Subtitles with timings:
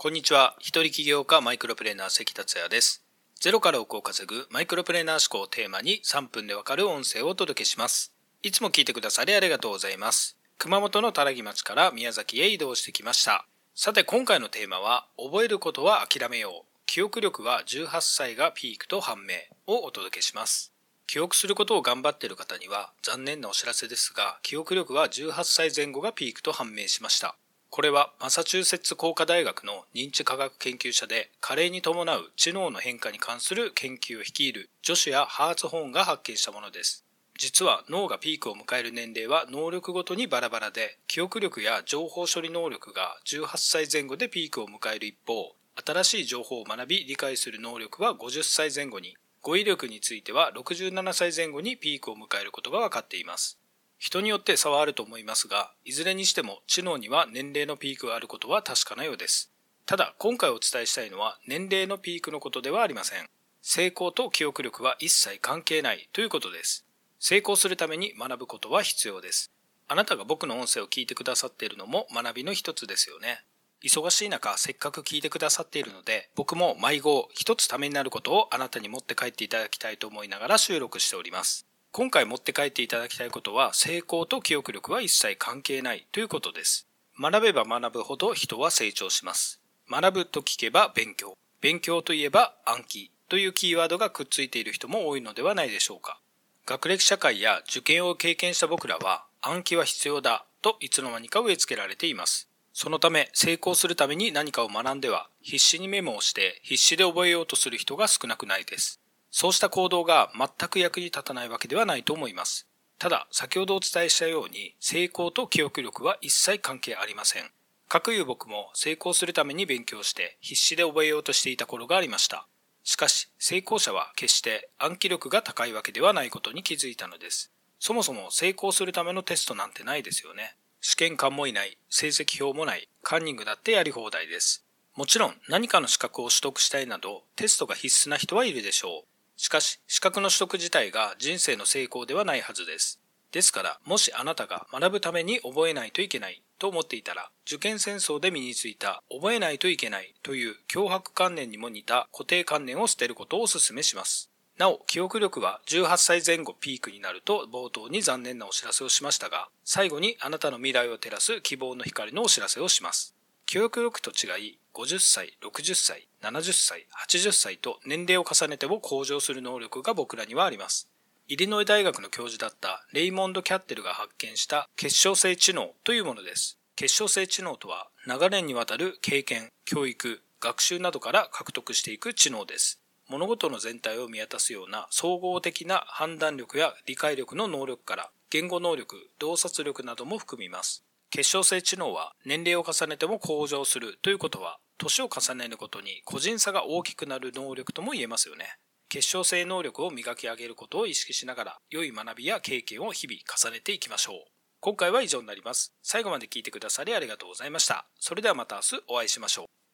[0.00, 0.54] こんにちは。
[0.60, 3.02] 一人起業家マイクロプレーナー関達也です。
[3.40, 8.12] ゼロから億を稼ぐマイクロプレーナー思考をテーマに3分でわかる音声をお届けします。
[8.44, 10.36] いつも聞いてくださりありがとうございます。
[10.56, 13.44] 熊本の多良木町から宮崎へ移動してきました。
[13.74, 16.78] さて今回のテーマは、覚えることは諦めよう。
[16.86, 19.34] 記憶力は18歳がピークと判明
[19.66, 20.72] をお届けします。
[21.08, 27.34] 記憶することを頑張っている方には残念なお知らせですが、記憶力は18歳前後がピークと判明しました。
[27.70, 37.04] これはマサチューセッツ工科大学の認知科学研究者で加齢に伴う知能の変化に関する研究を率いるジョシュやハーツホーンが発見したものです。
[37.38, 45.54] 実は脳がピークを迎える年齢は能力ごとにバラバラで記憶力や情報処理能力が18歳前後でピークを迎える一方
[45.86, 53.56] 新しい情報を学び理解する能力は50歳前後に語彙力については67歳前後にピークを迎えることが分かっています
[53.98, 59.52] 人によって差はあると思いますが、いずれにしても知能には年齢のピークがあることは確かなようです。
[59.86, 63.28] ただ、今回お伝えしたいのは年齢のピークのことではありません。
[63.60, 66.86] 成功と記憶力は一切関係ないということです。
[67.18, 69.50] 成功するために学ぶことは必要です。
[69.88, 73.44] あなたが僕の音声を聞いてくださっているのも学びの一つですよね。
[73.82, 81.67] 忙しい中、せっかく聞いてくださっているので、僕も迷子一つためになることをあなたに持って帰っていただきたいと思いながら収録しております。
[81.90, 86.86] 今回持って帰っていただきたいことは成功と記憶力は一切関係ないということです。
[87.20, 89.60] 学べば学ぶほど人は成長します。
[89.90, 91.34] 学ぶと聞けば勉強。
[91.60, 96.20] 勉強といえば暗記というキーワードがくっついている人も多いのではないでしょうか。
[96.66, 102.48] 学歴社会や受験を経験した僕らは暗記は必要だといつの間にか植え付けられています。
[102.72, 109.00] そのため成功するために何かを学んでは必死にメモをして必死で覚えようとする人が少なくないです。
[109.30, 112.66] そうした行動が全く役に立たないわけではないと思います。
[112.98, 117.50] ただ、先ほどお伝えしたように、成功と記憶力は一切関係ありません。
[117.88, 122.46] 各有僕も成功するために勉強して必死で覚えようとしていた頃がありました。
[122.84, 127.50] しかし、成功者は決して暗記力が高いわけではないことに気づいたのです。
[127.78, 130.56] そもそも成功するためのテストなんてないですよね。
[130.80, 134.64] 試験官もいない、成績表もない、カンニングだってやり放題です。
[134.94, 139.17] もちろん何かの資格を取得したいなどテストが必須な人はいるでしょう。
[139.38, 143.00] しかし、資格の取得自体が人生の成功ではないはずです。
[143.30, 154.28] ですから、もしあなたが学ぶために覚えないといけないと思っていたら、受験戦争で身についた覚えないといけないという脅迫観念にも似た固定観念を捨てることをお勧めします。
[154.58, 163.14] なお、記憶力は18歳前後ピークになると冒頭に残念なお知らせをしましたが、最後にあなたの未来を照らす希望の光のお知らせをします。
[163.48, 170.90] 記憶力と違い、50歳、60歳、70歳、80歳と年齢を重ねても向上する能力が僕らにはあります。
[171.28, 176.58] イリノイ大学の教授だったレイモンド・キャッテルが発見した結晶性知能というものです。
[176.76, 182.82] 結晶性知能とは長年にわたる経験、教育、学習などから獲得していく知能です。
[183.08, 190.84] 物事の全体を見渡すような総合的な判断力や理解力の能力から言語能力、洞察力なども含みます。
[191.10, 198.56] 結晶性知能は年齢を重ねても向上するということは、年を重ねることに個人差が大きくなる能力とも言えますよね。
[198.90, 204.16] 結晶性能力を磨き上げることを意識しながら、良い学びや経験を日々重ねていきましょう。
[204.60, 205.72] 今回は以上になります。
[205.82, 207.86] 最後まで聞いてくださりありがとうございました。
[207.98, 209.67] それではまた明日お会いしましょう。